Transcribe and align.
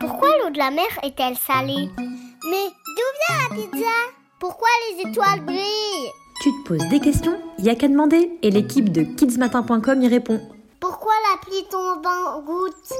Pourquoi 0.00 0.28
l'eau 0.38 0.50
de 0.50 0.58
la 0.58 0.70
mer 0.70 0.86
est-elle 1.02 1.36
salée 1.36 1.90
Mais 1.96 2.66
d'où 2.96 3.08
vient 3.20 3.48
la 3.48 3.54
pizza 3.54 3.92
Pourquoi 4.38 4.68
les 4.90 5.08
étoiles 5.10 5.40
brillent 5.44 6.10
Tu 6.40 6.50
te 6.50 6.68
poses 6.68 6.88
des 6.88 7.00
questions 7.00 7.36
Y 7.58 7.70
a 7.70 7.74
qu'à 7.74 7.88
demander 7.88 8.38
et 8.42 8.50
l'équipe 8.50 8.90
de 8.90 9.02
kidsmatin.com 9.02 10.02
y 10.02 10.08
répond. 10.08 10.40
Pourquoi 10.80 11.12
la 11.30 11.40
pluie 11.40 11.64
tombe 11.70 12.06
en 12.06 12.42
gouttes 12.42 12.92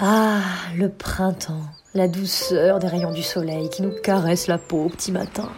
Ah, 0.00 0.40
le 0.76 0.88
printemps, 0.88 1.62
la 1.94 2.08
douceur 2.08 2.78
des 2.78 2.88
rayons 2.88 3.12
du 3.12 3.22
soleil 3.22 3.70
qui 3.70 3.82
nous 3.82 3.94
caressent 4.02 4.48
la 4.48 4.58
peau 4.58 4.84
au 4.84 4.88
petit 4.88 5.12
matin. 5.12 5.48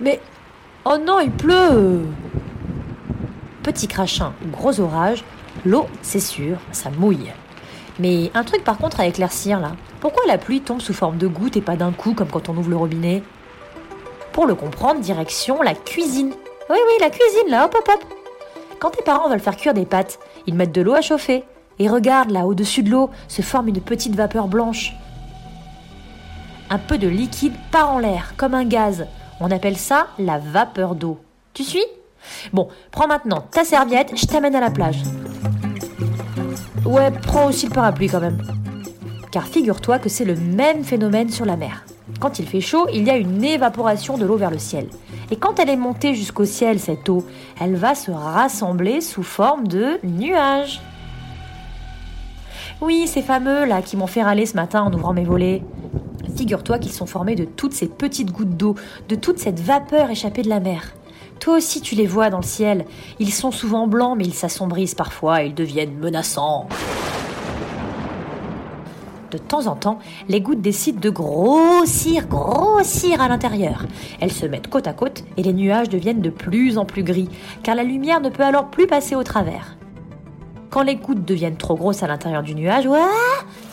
Mais, 0.00 0.20
oh 0.84 0.96
non, 0.98 1.20
il 1.20 1.30
pleut 1.32 2.02
Petit 3.62 3.88
crachin, 3.88 4.32
gros 4.52 4.80
orage, 4.80 5.24
l'eau, 5.64 5.86
c'est 6.02 6.20
sûr, 6.20 6.58
ça 6.72 6.90
mouille. 6.90 7.32
Mais 7.98 8.30
un 8.34 8.44
truc 8.44 8.64
par 8.64 8.78
contre 8.78 9.00
à 9.00 9.06
éclaircir 9.06 9.60
là. 9.60 9.72
Pourquoi 10.00 10.22
la 10.26 10.38
pluie 10.38 10.60
tombe 10.60 10.80
sous 10.80 10.94
forme 10.94 11.18
de 11.18 11.26
gouttes 11.26 11.56
et 11.56 11.60
pas 11.60 11.76
d'un 11.76 11.92
coup 11.92 12.14
comme 12.14 12.28
quand 12.28 12.48
on 12.48 12.56
ouvre 12.56 12.70
le 12.70 12.76
robinet? 12.76 13.22
Pour 14.32 14.46
le 14.46 14.54
comprendre, 14.54 15.00
direction 15.00 15.62
la 15.62 15.74
cuisine. 15.74 16.32
Oui, 16.70 16.76
oui, 16.76 16.92
la 17.00 17.10
cuisine 17.10 17.48
là, 17.48 17.64
hop, 17.64 17.74
hop, 17.76 17.90
hop. 17.92 18.04
Quand 18.78 18.90
tes 18.90 19.02
parents 19.02 19.28
veulent 19.28 19.40
faire 19.40 19.56
cuire 19.56 19.74
des 19.74 19.86
pâtes, 19.86 20.20
ils 20.46 20.54
mettent 20.54 20.72
de 20.72 20.82
l'eau 20.82 20.94
à 20.94 21.00
chauffer. 21.00 21.44
Et 21.80 21.88
regarde 21.88 22.30
là, 22.30 22.46
au-dessus 22.46 22.82
de 22.82 22.90
l'eau, 22.90 23.10
se 23.26 23.42
forme 23.42 23.68
une 23.68 23.80
petite 23.80 24.14
vapeur 24.14 24.46
blanche. 24.46 24.94
Un 26.70 26.78
peu 26.78 26.98
de 26.98 27.08
liquide 27.08 27.54
part 27.72 27.90
en 27.90 27.98
l'air, 27.98 28.34
comme 28.36 28.54
un 28.54 28.64
gaz. 28.64 29.06
On 29.40 29.50
appelle 29.50 29.76
ça 29.76 30.08
la 30.18 30.38
vapeur 30.38 30.94
d'eau. 30.94 31.18
Tu 31.54 31.64
suis? 31.64 31.84
Bon, 32.52 32.68
prends 32.90 33.06
maintenant 33.06 33.40
ta 33.50 33.64
serviette, 33.64 34.12
je 34.14 34.26
t'amène 34.26 34.54
à 34.54 34.60
la 34.60 34.70
plage. 34.70 35.02
Ouais, 36.84 37.10
prends 37.10 37.48
aussi 37.48 37.66
le 37.66 37.72
parapluie 37.72 38.08
quand 38.08 38.20
même. 38.20 38.42
Car 39.30 39.46
figure-toi 39.46 39.98
que 39.98 40.08
c'est 40.08 40.24
le 40.24 40.36
même 40.36 40.84
phénomène 40.84 41.30
sur 41.30 41.44
la 41.44 41.56
mer. 41.56 41.84
Quand 42.20 42.38
il 42.38 42.46
fait 42.46 42.60
chaud, 42.60 42.86
il 42.92 43.04
y 43.04 43.10
a 43.10 43.16
une 43.16 43.44
évaporation 43.44 44.16
de 44.16 44.24
l'eau 44.24 44.36
vers 44.36 44.50
le 44.50 44.58
ciel. 44.58 44.88
Et 45.30 45.36
quand 45.36 45.58
elle 45.58 45.68
est 45.68 45.76
montée 45.76 46.14
jusqu'au 46.14 46.44
ciel, 46.44 46.80
cette 46.80 47.08
eau, 47.08 47.24
elle 47.60 47.76
va 47.76 47.94
se 47.94 48.10
rassembler 48.10 49.00
sous 49.00 49.22
forme 49.22 49.68
de 49.68 49.98
nuages. 50.02 50.80
Oui, 52.80 53.06
ces 53.06 53.22
fameux 53.22 53.64
là 53.64 53.82
qui 53.82 53.96
m'ont 53.96 54.06
fait 54.06 54.22
râler 54.22 54.46
ce 54.46 54.54
matin 54.54 54.82
en 54.82 54.92
ouvrant 54.92 55.12
mes 55.12 55.24
volets. 55.24 55.62
Figure-toi 56.36 56.78
qu'ils 56.78 56.92
sont 56.92 57.06
formés 57.06 57.34
de 57.34 57.44
toutes 57.44 57.74
ces 57.74 57.88
petites 57.88 58.30
gouttes 58.30 58.56
d'eau, 58.56 58.76
de 59.08 59.16
toute 59.16 59.38
cette 59.38 59.60
vapeur 59.60 60.10
échappée 60.10 60.42
de 60.42 60.48
la 60.48 60.60
mer. 60.60 60.92
Toi 61.40 61.56
aussi 61.56 61.80
tu 61.80 61.94
les 61.94 62.06
vois 62.06 62.30
dans 62.30 62.38
le 62.38 62.44
ciel. 62.44 62.84
Ils 63.18 63.32
sont 63.32 63.50
souvent 63.50 63.86
blancs 63.86 64.16
mais 64.16 64.24
ils 64.24 64.34
s'assombrissent 64.34 64.94
parfois 64.94 65.42
et 65.42 65.46
ils 65.46 65.54
deviennent 65.54 65.96
menaçants. 65.98 66.68
De 69.30 69.36
temps 69.36 69.66
en 69.66 69.76
temps, 69.76 69.98
les 70.28 70.40
gouttes 70.40 70.62
décident 70.62 71.00
de 71.00 71.10
grossir, 71.10 72.26
grossir 72.28 73.20
à 73.20 73.28
l'intérieur. 73.28 73.84
Elles 74.20 74.32
se 74.32 74.46
mettent 74.46 74.68
côte 74.68 74.86
à 74.86 74.94
côte 74.94 75.22
et 75.36 75.42
les 75.42 75.52
nuages 75.52 75.90
deviennent 75.90 76.22
de 76.22 76.30
plus 76.30 76.78
en 76.78 76.86
plus 76.86 77.02
gris, 77.02 77.28
car 77.62 77.74
la 77.74 77.82
lumière 77.82 78.22
ne 78.22 78.30
peut 78.30 78.42
alors 78.42 78.70
plus 78.70 78.86
passer 78.86 79.14
au 79.14 79.22
travers. 79.22 79.76
Quand 80.70 80.82
les 80.82 80.96
gouttes 80.96 81.26
deviennent 81.26 81.58
trop 81.58 81.76
grosses 81.76 82.02
à 82.02 82.06
l'intérieur 82.06 82.42
du 82.42 82.54
nuage, 82.54 82.86
ouah, 82.86 83.10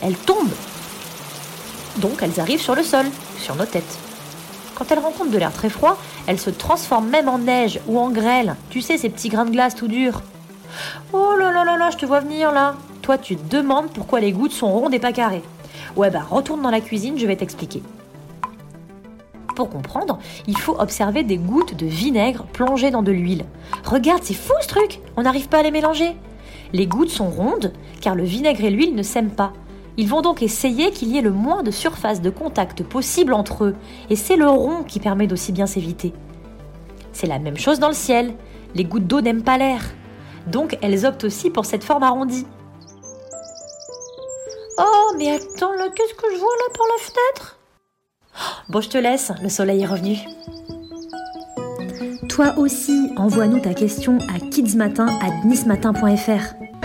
elles 0.02 0.16
tombent. 0.16 0.52
Donc 1.98 2.22
elles 2.22 2.38
arrivent 2.38 2.60
sur 2.60 2.74
le 2.74 2.82
sol, 2.82 3.06
sur 3.38 3.56
nos 3.56 3.64
têtes. 3.64 3.98
Quand 4.76 4.92
elles 4.92 4.98
rencontrent 4.98 5.30
de 5.30 5.38
l'air 5.38 5.52
très 5.52 5.70
froid, 5.70 5.96
elles 6.26 6.38
se 6.38 6.50
transforment 6.50 7.08
même 7.08 7.30
en 7.30 7.38
neige 7.38 7.80
ou 7.88 7.98
en 7.98 8.10
grêle. 8.10 8.56
Tu 8.68 8.82
sais, 8.82 8.98
ces 8.98 9.08
petits 9.08 9.30
grains 9.30 9.46
de 9.46 9.50
glace 9.50 9.74
tout 9.74 9.88
durs. 9.88 10.20
Oh 11.14 11.34
là 11.38 11.50
là 11.50 11.64
là 11.64 11.78
là, 11.78 11.88
je 11.90 11.96
te 11.96 12.04
vois 12.04 12.20
venir 12.20 12.52
là. 12.52 12.74
Toi, 13.00 13.16
tu 13.16 13.36
te 13.36 13.56
demandes 13.56 13.88
pourquoi 13.88 14.20
les 14.20 14.32
gouttes 14.32 14.52
sont 14.52 14.70
rondes 14.70 14.92
et 14.92 14.98
pas 14.98 15.12
carrées. 15.12 15.42
Ouais, 15.96 16.10
bah 16.10 16.26
retourne 16.28 16.60
dans 16.60 16.70
la 16.70 16.82
cuisine, 16.82 17.18
je 17.18 17.26
vais 17.26 17.36
t'expliquer. 17.36 17.82
Pour 19.54 19.70
comprendre, 19.70 20.18
il 20.46 20.58
faut 20.58 20.78
observer 20.78 21.22
des 21.22 21.38
gouttes 21.38 21.74
de 21.74 21.86
vinaigre 21.86 22.44
plongées 22.52 22.90
dans 22.90 23.02
de 23.02 23.12
l'huile. 23.12 23.46
Regarde, 23.82 24.24
c'est 24.24 24.34
fou 24.34 24.52
ce 24.60 24.68
truc 24.68 25.00
On 25.16 25.22
n'arrive 25.22 25.48
pas 25.48 25.60
à 25.60 25.62
les 25.62 25.70
mélanger. 25.70 26.14
Les 26.74 26.86
gouttes 26.86 27.08
sont 27.08 27.30
rondes 27.30 27.72
car 28.02 28.14
le 28.14 28.24
vinaigre 28.24 28.62
et 28.62 28.70
l'huile 28.70 28.94
ne 28.94 29.02
s'aiment 29.02 29.30
pas. 29.30 29.54
Ils 29.98 30.08
vont 30.08 30.20
donc 30.20 30.42
essayer 30.42 30.90
qu'il 30.90 31.08
y 31.08 31.16
ait 31.18 31.22
le 31.22 31.30
moins 31.30 31.62
de 31.62 31.70
surface 31.70 32.20
de 32.20 32.28
contact 32.30 32.82
possible 32.82 33.32
entre 33.32 33.64
eux, 33.64 33.74
et 34.10 34.16
c'est 34.16 34.36
le 34.36 34.48
rond 34.48 34.82
qui 34.82 35.00
permet 35.00 35.26
d'aussi 35.26 35.52
bien 35.52 35.66
s'éviter. 35.66 36.12
C'est 37.12 37.26
la 37.26 37.38
même 37.38 37.56
chose 37.56 37.78
dans 37.78 37.88
le 37.88 37.94
ciel. 37.94 38.34
Les 38.74 38.84
gouttes 38.84 39.06
d'eau 39.06 39.22
n'aiment 39.22 39.42
pas 39.42 39.56
l'air. 39.56 39.80
Donc 40.46 40.76
elles 40.82 41.06
optent 41.06 41.24
aussi 41.24 41.48
pour 41.48 41.64
cette 41.64 41.82
forme 41.82 42.02
arrondie. 42.02 42.46
Oh, 44.78 45.14
mais 45.16 45.30
attends 45.30 45.72
là, 45.72 45.88
qu'est-ce 45.94 46.12
que 46.12 46.30
je 46.30 46.36
vois 46.38 46.48
là 46.48 46.68
par 46.76 46.86
la 46.86 46.98
fenêtre? 47.02 47.58
Bon, 48.68 48.82
je 48.82 48.90
te 48.90 48.98
laisse, 48.98 49.32
le 49.42 49.48
soleil 49.48 49.80
est 49.80 49.86
revenu. 49.86 50.18
Toi 52.28 52.52
aussi, 52.58 53.08
envoie-nous 53.16 53.60
ta 53.60 53.72
question 53.72 54.18
à 54.34 54.38
kidsmatin@nismatin.fr. 54.38 56.75